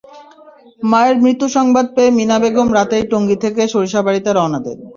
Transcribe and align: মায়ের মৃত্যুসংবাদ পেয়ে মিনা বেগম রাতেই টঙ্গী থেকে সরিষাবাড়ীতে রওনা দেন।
মায়ের 0.81 1.17
মৃত্যুসংবাদ 1.23 1.85
পেয়ে 1.95 2.11
মিনা 2.17 2.37
বেগম 2.41 2.67
রাতেই 2.77 3.03
টঙ্গী 3.11 3.37
থেকে 3.43 3.61
সরিষাবাড়ীতে 3.73 4.29
রওনা 4.31 4.59
দেন। 4.65 4.79